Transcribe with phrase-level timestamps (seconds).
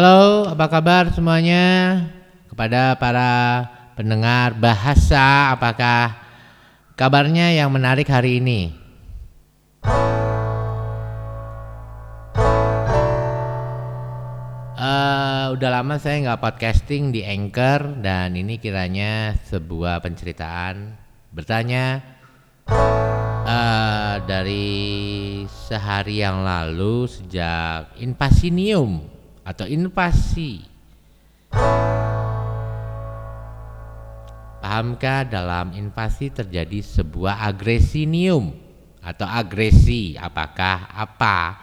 [0.00, 2.00] Halo, apa kabar semuanya?
[2.48, 6.16] Kepada para pendengar bahasa, apakah
[6.96, 8.72] kabarnya yang menarik hari ini?
[14.72, 20.96] Eh, udah lama saya nggak podcasting di Anchor dan ini kiranya sebuah penceritaan
[21.28, 22.00] bertanya
[23.44, 24.80] eh, dari
[25.44, 29.19] sehari yang lalu sejak Invasinium
[29.50, 30.62] atau invasi.
[34.62, 38.54] Pahamkah dalam invasi terjadi sebuah agresinium
[39.02, 40.14] atau agresi?
[40.14, 41.58] Apakah apa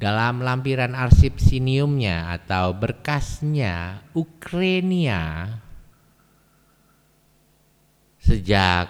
[0.00, 5.52] dalam lampiran arsip siniumnya atau berkasnya Ukraina
[8.22, 8.88] sejak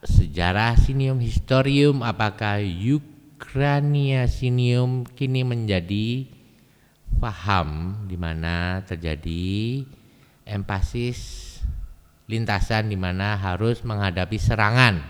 [0.00, 6.35] sejarah sinium historium apakah Ukraina sinium kini menjadi
[7.16, 9.82] paham di mana terjadi
[10.46, 11.42] empasis
[12.30, 15.02] lintasan di mana harus menghadapi serangan.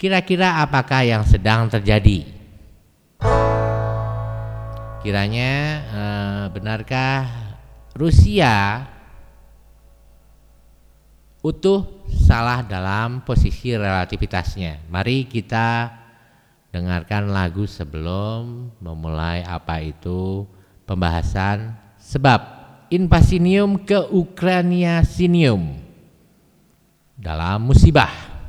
[0.00, 2.24] Kira-kira apakah yang sedang terjadi?
[5.00, 5.52] Kiranya
[5.84, 7.28] eh, benarkah
[7.96, 8.84] Rusia
[11.40, 14.88] utuh salah dalam posisi relativitasnya?
[14.88, 16.00] Mari kita
[16.70, 20.44] dengarkan lagu sebelum memulai apa itu
[20.90, 22.42] pembahasan sebab
[22.90, 25.78] invasinium ke Ukraina sinium
[27.14, 28.39] dalam musibah.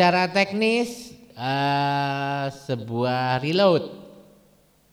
[0.00, 3.84] Secara teknis uh, sebuah reload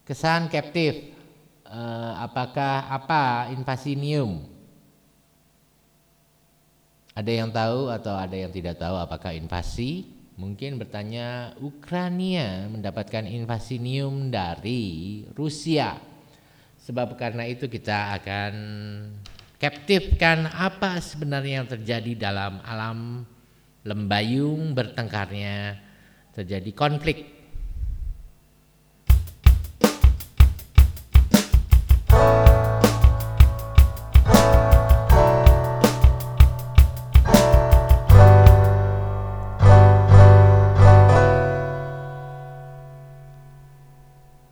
[0.03, 1.15] kesan captive
[1.63, 4.43] uh, apakah apa invasinium?
[7.15, 10.11] Ada yang tahu atau ada yang tidak tahu apakah invasi?
[10.35, 15.95] Mungkin bertanya Ukraina mendapatkan invasinium dari Rusia.
[16.83, 18.53] Sebab karena itu kita akan
[19.55, 23.23] captivekan apa sebenarnya yang terjadi dalam alam
[23.87, 25.79] lembayung bertengkarnya
[26.35, 27.37] terjadi konflik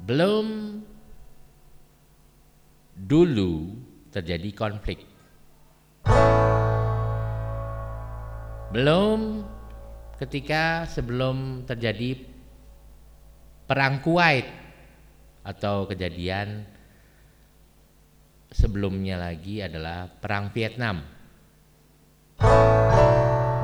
[0.06, 0.80] belum
[2.96, 3.76] dulu
[4.16, 5.04] terjadi konflik.
[8.72, 9.15] Belum
[10.16, 12.16] ketika sebelum terjadi
[13.68, 14.48] perang Kuwait
[15.44, 16.64] atau kejadian
[18.50, 21.04] sebelumnya lagi adalah perang Vietnam.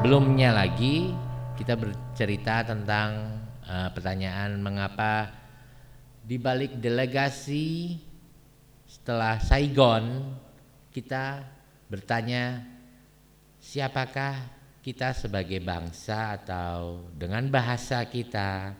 [0.02, 1.14] Belumnya lagi
[1.56, 5.30] kita bercerita tentang uh, pertanyaan mengapa
[6.26, 7.98] di balik delegasi
[8.90, 10.36] setelah Saigon
[10.92, 11.46] kita
[11.88, 12.60] bertanya
[13.62, 18.74] siapakah kita sebagai bangsa atau dengan bahasa kita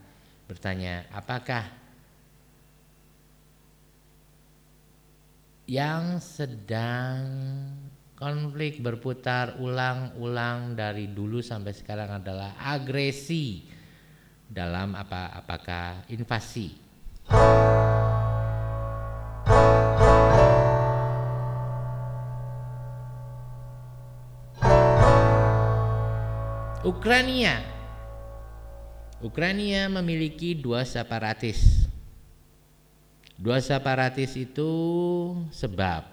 [0.50, 1.64] bertanya apakah
[5.70, 7.24] yang sedang
[8.18, 13.66] konflik berputar ulang-ulang dari dulu sampai sekarang adalah agresi
[14.52, 16.76] dalam apa apakah invasi
[26.82, 27.62] Ukraina
[29.22, 31.86] Ukraina memiliki dua separatis
[33.42, 34.70] Dua separatis itu
[35.50, 36.06] sebab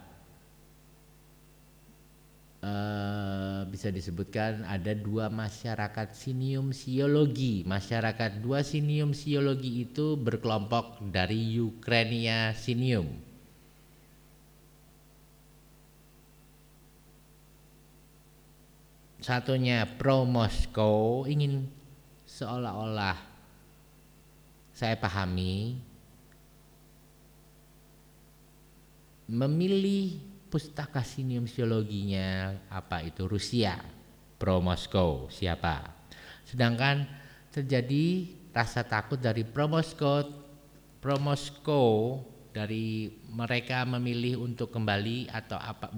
[2.64, 7.68] uh, bisa disebutkan ada dua masyarakat sinium siologi.
[7.68, 13.27] Masyarakat dua sinium siologi itu berkelompok dari Ukraina sinium.
[19.18, 21.66] Satunya pro Moskow ingin
[22.22, 23.18] seolah-olah
[24.70, 25.74] saya pahami
[29.26, 33.26] memilih pustaka sinium siologinya apa itu?
[33.26, 33.76] Rusia.
[34.38, 35.82] Pro Moskow siapa?
[36.46, 37.02] Sedangkan
[37.50, 40.22] terjadi rasa takut dari pro Moskow
[41.02, 42.22] pro Moskow
[42.54, 45.90] dari mereka memilih untuk kembali atau apa?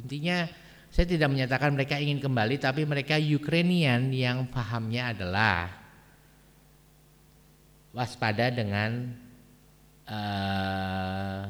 [0.00, 0.48] Intinya
[0.88, 5.70] saya tidak menyatakan mereka ingin kembali tapi mereka Ukrainian yang pahamnya adalah
[7.92, 9.12] waspada dengan
[10.08, 11.44] uh,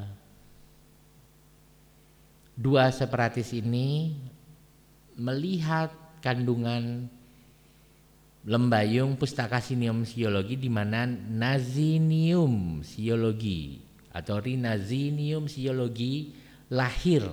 [2.58, 4.18] dua separatis ini
[5.18, 7.06] melihat kandungan
[8.48, 13.78] lembayung pustaka sinium siologi di mana nazinium siologi
[14.08, 16.32] atau rinazinium siologi
[16.72, 17.28] lahir.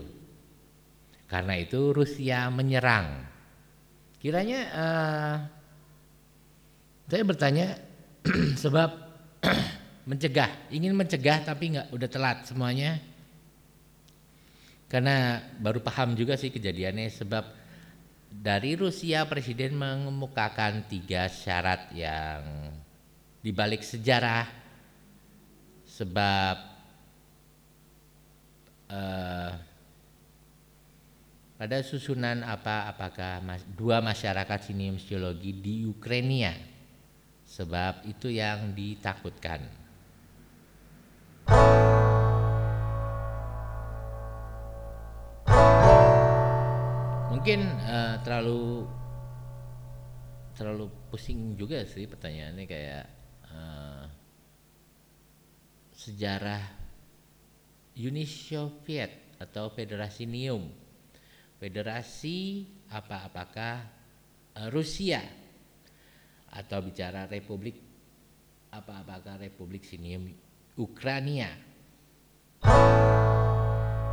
[1.35, 3.27] Karena itu Rusia menyerang.
[4.23, 5.35] Kiranya uh,
[7.11, 7.75] saya bertanya
[8.63, 8.89] sebab
[10.09, 13.03] mencegah, ingin mencegah tapi nggak udah telat semuanya
[14.87, 17.43] karena baru paham juga sih kejadiannya sebab
[18.31, 22.71] dari Rusia presiden mengemukakan tiga syarat yang
[23.43, 24.47] dibalik sejarah
[25.83, 26.55] sebab
[28.87, 29.74] uh,
[31.55, 36.51] pada susunan apa apakah mas, dua masyarakat sinium geologi di Ukraina
[37.47, 39.85] sebab itu yang ditakutkan.
[47.45, 48.89] mungkin uh, terlalu
[50.57, 53.05] terlalu pusing juga sih pertanyaannya kayak
[53.53, 54.09] uh,
[55.93, 56.65] sejarah
[58.01, 60.84] Uni Soviet atau Federasi Nium
[61.55, 63.75] Federasi apa apakah
[64.59, 65.23] uh, Rusia
[66.51, 67.79] atau bicara Republik
[68.71, 70.27] apa apakah Republik Sinium
[70.75, 71.51] Ukraina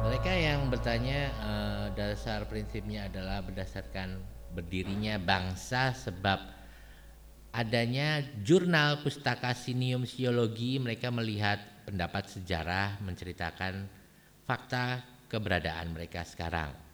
[0.03, 4.19] mereka yang bertanya uh, dasar prinsipnya adalah berdasarkan
[4.53, 6.43] berdirinya bangsa sebab
[7.53, 13.87] adanya jurnal pustaka sinium siologi mereka melihat pendapat sejarah menceritakan
[14.45, 16.92] fakta keberadaan mereka sekarang.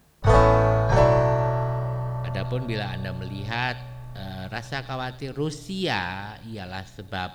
[2.29, 3.77] Adapun bila Anda melihat
[4.17, 7.31] uh, rasa khawatir Rusia ialah sebab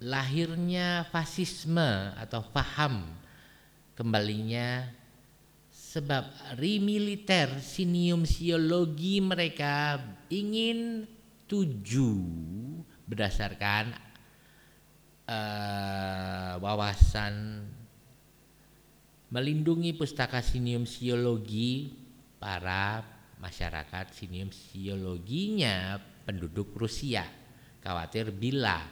[0.00, 3.04] lahirnya fasisme atau paham
[3.92, 4.88] kembalinya
[5.68, 10.00] sebab remiliter sinium siologi mereka
[10.32, 11.04] ingin
[11.44, 12.14] tuju
[13.04, 13.90] berdasarkan
[15.26, 17.66] uh, wawasan
[19.30, 21.94] melindungi pustaka sinium siologi
[22.42, 23.06] para
[23.38, 27.24] masyarakat sinium siologinya penduduk Rusia
[27.80, 28.82] khawatir bila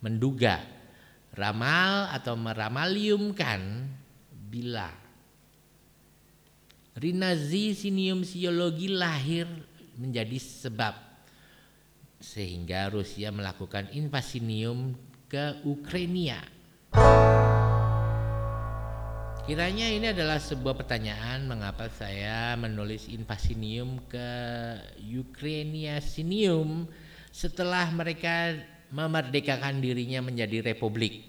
[0.00, 0.62] menduga
[1.34, 3.90] ramal atau meramaliumkan
[4.30, 4.88] bila
[6.96, 9.50] rinazi sinium siologi lahir
[9.98, 10.94] menjadi sebab
[12.22, 14.94] sehingga Rusia melakukan invasinium
[15.26, 16.38] ke Ukraina.
[19.42, 24.30] Kiranya ini adalah sebuah pertanyaan mengapa saya menulis invasinium ke
[25.02, 26.86] Ukraina Sinium
[27.34, 28.54] setelah mereka
[28.94, 31.26] memerdekakan dirinya menjadi republik.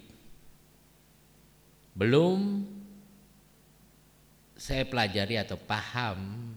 [1.98, 2.62] Belum
[4.54, 6.54] saya pelajari atau paham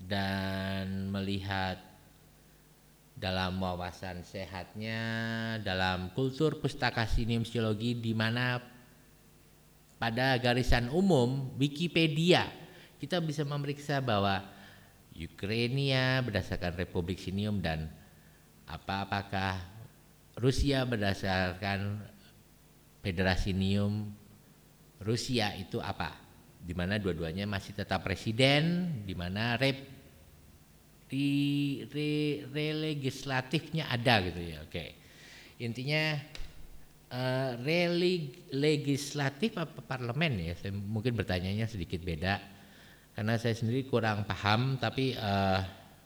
[0.00, 1.84] dan melihat
[3.12, 5.04] dalam wawasan sehatnya,
[5.60, 8.72] dalam kultur pustaka sinimsiologi di mana
[9.98, 12.50] pada garisan umum Wikipedia
[12.98, 14.42] kita bisa memeriksa bahwa
[15.14, 17.86] Ukraina berdasarkan Republik Sinium dan
[18.66, 19.60] apa apakah
[20.40, 22.02] Rusia berdasarkan
[23.04, 24.10] Federasi Nium
[25.04, 26.16] Rusia itu apa?
[26.64, 29.84] Di mana dua-duanya masih tetap presiden, di mana rep
[31.04, 31.28] di
[31.92, 34.64] re, re legislatifnya ada gitu ya.
[34.64, 34.96] Oke.
[35.60, 36.16] Intinya
[37.10, 37.88] uh, re
[38.54, 40.54] legislatif apa parlemen ya?
[40.56, 42.40] Saya mungkin bertanyanya sedikit beda
[43.14, 45.62] karena saya sendiri kurang paham tapi uh,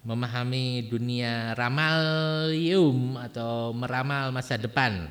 [0.07, 5.11] memahami dunia ramalium atau meramal masa depan.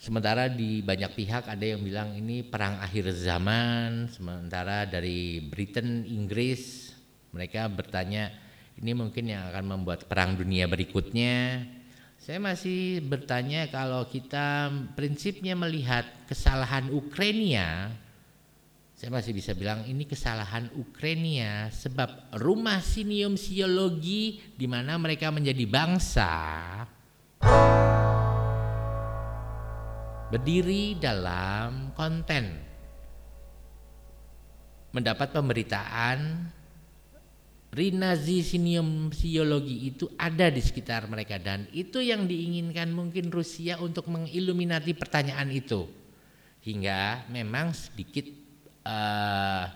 [0.00, 6.96] Sementara di banyak pihak ada yang bilang ini perang akhir zaman, sementara dari Britain, Inggris
[7.30, 8.32] mereka bertanya,
[8.80, 11.62] ini mungkin yang akan membuat perang dunia berikutnya.
[12.20, 17.96] Saya masih bertanya kalau kita prinsipnya melihat kesalahan Ukraina,
[18.92, 25.64] saya masih bisa bilang ini kesalahan Ukraina sebab rumah sinium siologi di mana mereka menjadi
[25.64, 26.32] bangsa
[30.28, 32.52] berdiri dalam konten
[34.92, 36.52] mendapat pemberitaan
[37.70, 44.10] Rinazi sinium siologi itu ada di sekitar mereka dan itu yang diinginkan mungkin Rusia untuk
[44.10, 45.86] mengiluminati pertanyaan itu.
[46.66, 48.26] Hingga memang sedikit
[48.82, 49.70] uh,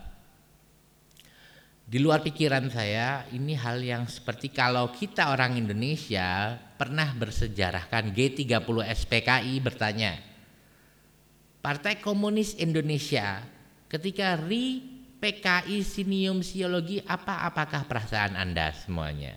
[1.85, 8.59] di luar pikiran saya ini hal yang seperti kalau kita orang Indonesia pernah bersejarahkan G30
[8.91, 10.17] SPKI bertanya
[11.61, 13.45] Partai Komunis Indonesia
[13.93, 14.94] ketika Ri
[15.25, 19.33] PKI Sinium Siologi apa apakah perasaan Anda semuanya?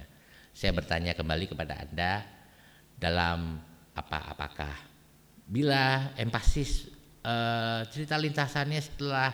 [0.51, 2.27] Saya bertanya kembali kepada Anda
[3.00, 3.56] dalam
[3.96, 4.75] apa apakah
[5.48, 6.91] bila empasis
[7.24, 9.32] uh, cerita lintasannya setelah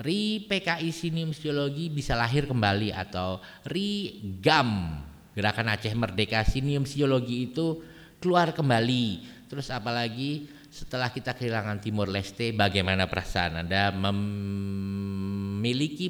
[0.00, 3.36] Ri PKI Sinium Siologi bisa lahir kembali atau
[3.68, 5.04] Ri GAM
[5.36, 7.84] Gerakan Aceh Merdeka Sinium Siologi itu
[8.24, 15.32] keluar kembali terus apalagi setelah kita kehilangan Timur Leste, bagaimana perasaan Anda memiliki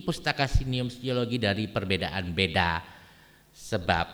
[0.03, 2.83] pustaka sinium geologi dari perbedaan beda?
[3.55, 4.07] Sebab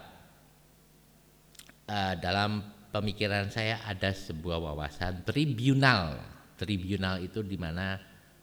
[1.89, 2.61] uh, dalam
[2.93, 6.21] pemikiran saya ada sebuah wawasan tribunal.
[6.61, 7.97] Tribunal itu di mana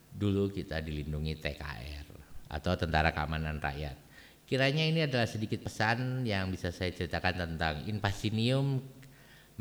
[0.10, 2.10] dulu kita dilindungi TKR
[2.50, 4.10] atau Tentara Keamanan Rakyat.
[4.50, 8.82] Kiranya ini adalah sedikit pesan yang bisa saya ceritakan tentang invasinium,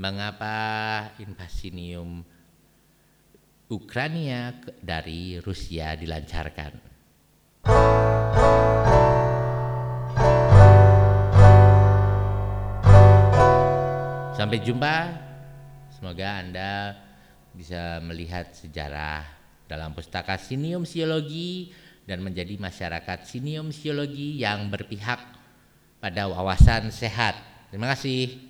[0.01, 0.57] mengapa
[1.21, 2.25] invasinium
[3.69, 6.73] Ukraina dari Rusia dilancarkan.
[14.33, 14.97] Sampai jumpa.
[15.93, 16.97] Semoga Anda
[17.53, 19.29] bisa melihat sejarah
[19.69, 21.69] dalam pustaka Sinium Siologi
[22.09, 25.21] dan menjadi masyarakat Sinium Siologi yang berpihak
[26.01, 27.37] pada wawasan sehat.
[27.69, 28.48] Terima kasih.